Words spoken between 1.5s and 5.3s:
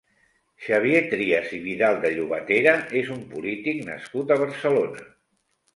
i Vidal de Llobatera és un polític nascut a Barcelona.